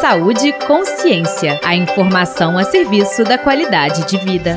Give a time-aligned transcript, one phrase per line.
[0.00, 1.58] Saúde e Consciência.
[1.64, 4.54] A informação a serviço da qualidade de vida.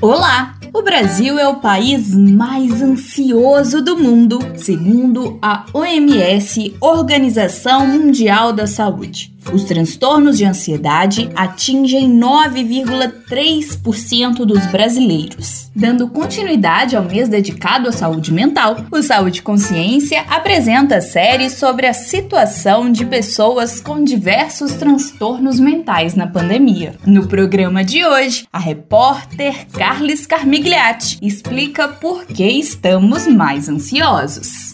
[0.00, 0.54] Olá!
[0.72, 8.68] O Brasil é o país mais ansioso do mundo, segundo a OMS, Organização Mundial da
[8.68, 9.31] Saúde.
[9.52, 15.70] Os transtornos de ansiedade atingem 9,3% dos brasileiros.
[15.76, 21.92] Dando continuidade ao mês dedicado à saúde mental, o Saúde Consciência apresenta série sobre a
[21.92, 26.94] situação de pessoas com diversos transtornos mentais na pandemia.
[27.06, 34.72] No programa de hoje, a repórter Carles Carmigliati explica por que estamos mais ansiosos.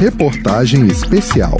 [0.00, 1.58] Reportagem especial.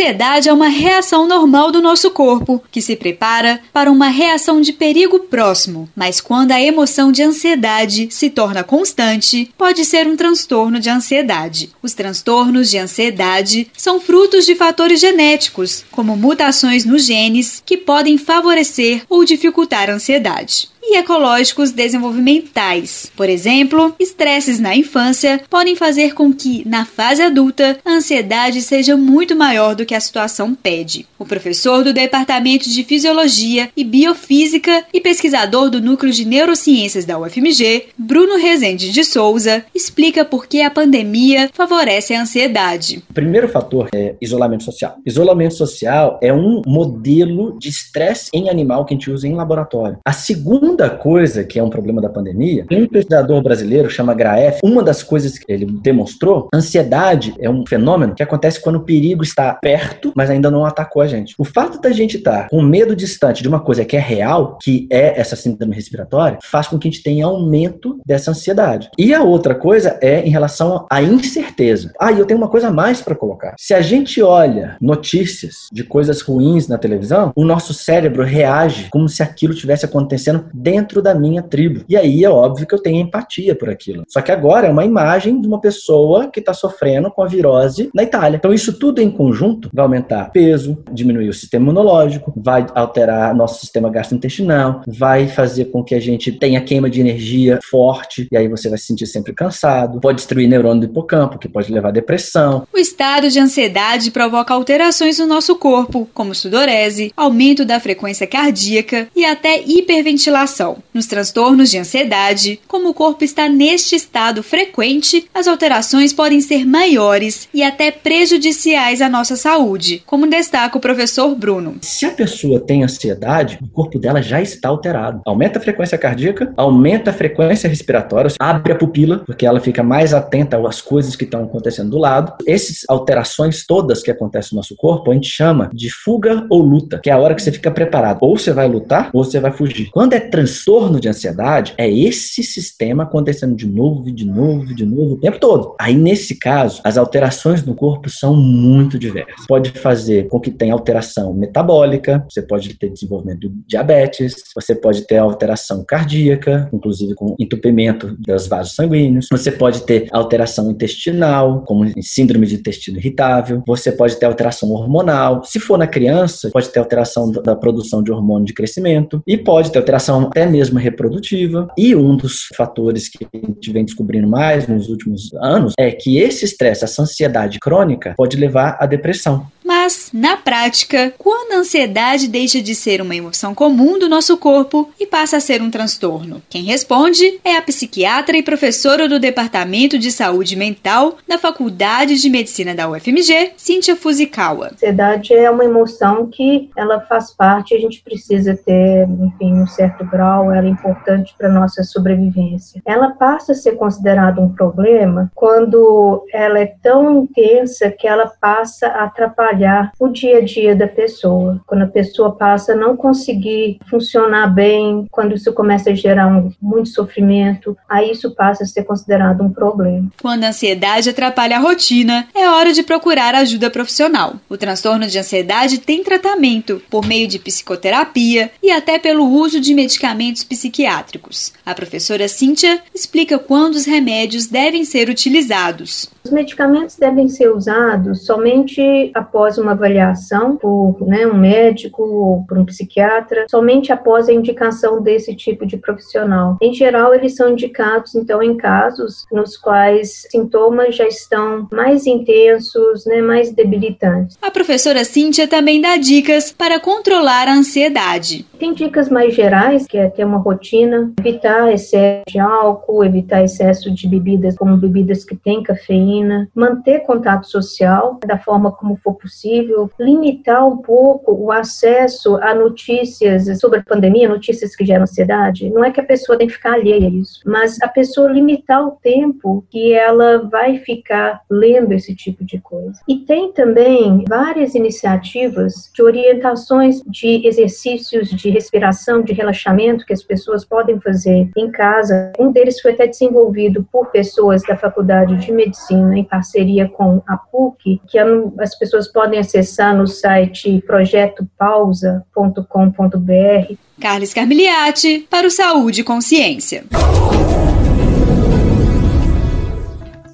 [0.00, 4.72] Ansiedade é uma reação normal do nosso corpo, que se prepara para uma reação de
[4.72, 5.90] perigo próximo.
[5.94, 11.70] Mas quando a emoção de ansiedade se torna constante, pode ser um transtorno de ansiedade.
[11.82, 18.16] Os transtornos de ansiedade são frutos de fatores genéticos, como mutações nos genes, que podem
[18.16, 23.10] favorecer ou dificultar a ansiedade e ecológicos desenvolvimentais.
[23.16, 28.96] Por exemplo, estresses na infância podem fazer com que, na fase adulta, a ansiedade seja
[28.96, 31.06] muito maior do que a situação pede.
[31.18, 37.18] O professor do Departamento de Fisiologia e Biofísica e pesquisador do Núcleo de Neurociências da
[37.18, 43.02] UFMG, Bruno Rezende de Souza, explica por que a pandemia favorece a ansiedade.
[43.10, 44.96] O primeiro fator é isolamento social.
[45.04, 49.98] Isolamento social é um modelo de estresse em animal que a gente usa em laboratório.
[50.04, 54.60] A segunda segunda coisa que é um problema da pandemia, um pesquisador brasileiro chama Graef,
[54.62, 59.24] uma das coisas que ele demonstrou, ansiedade é um fenômeno que acontece quando o perigo
[59.24, 61.34] está perto, mas ainda não atacou a gente.
[61.36, 64.86] O fato da gente estar com medo distante de uma coisa que é real, que
[64.90, 68.90] é essa síndrome respiratória, faz com que a gente tenha aumento dessa ansiedade.
[68.96, 71.92] E a outra coisa é em relação à incerteza.
[71.98, 73.54] Ah, e eu tenho uma coisa a mais para colocar.
[73.58, 79.08] Se a gente olha notícias de coisas ruins na televisão, o nosso cérebro reage como
[79.08, 81.84] se aquilo tivesse acontecendo dentro da minha tribo.
[81.88, 84.04] E aí é óbvio que eu tenho empatia por aquilo.
[84.08, 87.90] Só que agora é uma imagem de uma pessoa que está sofrendo com a virose
[87.94, 88.36] na Itália.
[88.36, 93.60] Então isso tudo em conjunto vai aumentar peso, diminuir o sistema imunológico, vai alterar nosso
[93.60, 98.48] sistema gastrointestinal, vai fazer com que a gente tenha queima de energia forte e aí
[98.48, 101.92] você vai se sentir sempre cansado, pode destruir neurônio do hipocampo, que pode levar a
[101.92, 102.66] depressão.
[102.72, 109.08] O estado de ansiedade provoca alterações no nosso corpo, como sudorese, aumento da frequência cardíaca
[109.14, 110.49] e até hiperventilação
[110.92, 116.66] nos transtornos de ansiedade, como o corpo está neste estado frequente, as alterações podem ser
[116.66, 121.76] maiores e até prejudiciais à nossa saúde, como destaca o professor Bruno.
[121.82, 125.22] Se a pessoa tem ansiedade, o corpo dela já está alterado.
[125.26, 130.12] Aumenta a frequência cardíaca, aumenta a frequência respiratória, abre a pupila, porque ela fica mais
[130.14, 132.34] atenta às coisas que estão acontecendo do lado.
[132.46, 137.00] Essas alterações todas que acontecem no nosso corpo, a gente chama de fuga ou luta,
[137.02, 138.18] que é a hora que você fica preparado.
[138.20, 139.90] Ou você vai lutar, ou você vai fugir.
[139.90, 145.14] Quando é transtorno de ansiedade é esse sistema acontecendo de novo, de novo, de novo,
[145.14, 145.74] o tempo todo.
[145.78, 149.46] Aí, nesse caso, as alterações no corpo são muito diversas.
[149.46, 155.06] Pode fazer com que tenha alteração metabólica, você pode ter desenvolvimento de diabetes, você pode
[155.06, 161.84] ter alteração cardíaca, inclusive com entupimento dos vasos sanguíneos, você pode ter alteração intestinal, como
[162.00, 165.44] síndrome de intestino irritável, você pode ter alteração hormonal.
[165.44, 169.70] Se for na criança, pode ter alteração da produção de hormônio de crescimento e pode
[169.70, 171.68] ter alteração até mesmo reprodutiva.
[171.76, 176.18] E um dos fatores que a gente vem descobrindo mais nos últimos anos é que
[176.18, 179.46] esse estresse, essa ansiedade crônica, pode levar à depressão.
[179.70, 184.90] Mas, na prática, quando a ansiedade deixa de ser uma emoção comum do nosso corpo
[184.98, 186.42] e passa a ser um transtorno?
[186.50, 192.28] Quem responde é a psiquiatra e professora do Departamento de Saúde Mental da Faculdade de
[192.28, 194.66] Medicina da UFMG, Cíntia Fuzikawa.
[194.66, 199.68] A ansiedade é uma emoção que ela faz parte, a gente precisa ter, enfim, um
[199.68, 202.82] certo grau, ela é importante para nossa sobrevivência.
[202.84, 208.86] Ela passa a ser considerada um problema quando ela é tão intensa que ela passa
[208.88, 211.60] a atrapalhar o dia a dia da pessoa.
[211.66, 216.52] Quando a pessoa passa a não conseguir funcionar bem, quando isso começa a gerar um,
[216.60, 220.08] muito sofrimento, aí isso passa a ser considerado um problema.
[220.20, 224.34] Quando a ansiedade atrapalha a rotina, é hora de procurar ajuda profissional.
[224.48, 229.74] O transtorno de ansiedade tem tratamento por meio de psicoterapia e até pelo uso de
[229.74, 230.09] medicamentos
[230.44, 231.52] psiquiátricos.
[231.64, 236.08] A professora Cíntia explica quando os remédios devem ser utilizados.
[236.22, 242.58] Os medicamentos devem ser usados somente após uma avaliação por né, um médico ou por
[242.58, 246.58] um psiquiatra, somente após a indicação desse tipo de profissional.
[246.60, 253.06] Em geral, eles são indicados, então, em casos nos quais sintomas já estão mais intensos,
[253.06, 254.36] né, mais debilitantes.
[254.42, 258.44] A professora Cíntia também dá dicas para controlar a ansiedade.
[258.58, 263.90] Tem dicas mais gerais, que é ter uma rotina, evitar excesso de álcool, evitar excesso
[263.90, 266.09] de bebidas como bebidas que têm cafeína,
[266.54, 273.58] manter contato social da forma como for possível, limitar um pouco o acesso a notícias
[273.60, 275.70] sobre a pandemia, notícias que geram ansiedade.
[275.70, 278.86] Não é que a pessoa tem que ficar alheia a isso, mas a pessoa limitar
[278.86, 283.00] o tempo que ela vai ficar lendo esse tipo de coisa.
[283.08, 290.22] E tem também várias iniciativas de orientações de exercícios de respiração, de relaxamento que as
[290.22, 292.32] pessoas podem fazer em casa.
[292.38, 297.36] Um deles foi até desenvolvido por pessoas da Faculdade de Medicina em parceria com a
[297.36, 303.74] PUC, que as pessoas podem acessar no site projetopausa.com.br.
[304.00, 306.84] Carlos Carmiliati para o Saúde e Consciência.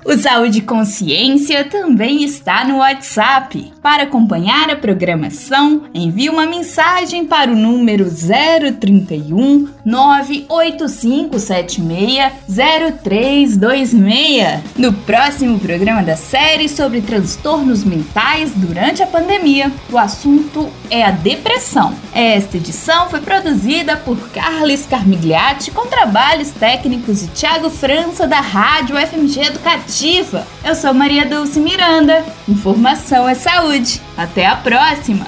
[0.06, 3.72] O Saúde Consciência também está no WhatsApp.
[3.82, 14.61] Para acompanhar a programação, envie uma mensagem para o número 031 98576 0326.
[14.77, 21.12] No próximo programa da série sobre transtornos mentais durante a pandemia, o assunto é a
[21.12, 21.94] depressão.
[22.12, 28.97] Esta edição foi produzida por Carlos Carmigliati com trabalhos técnicos de Tiago França da Rádio
[28.97, 30.44] FMG Educativa Ativa.
[30.65, 32.25] Eu sou Maria Dulce Miranda.
[32.49, 34.03] Informação é saúde.
[34.17, 35.27] Até a próxima.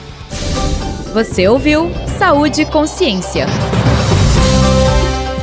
[1.15, 3.47] Você ouviu Saúde e Consciência.